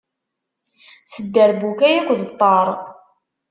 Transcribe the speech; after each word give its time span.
S 1.13 1.15
dderbuka 1.23 1.87
yak 1.93 2.07
d 2.19 2.21
ṭṭar 2.31 2.67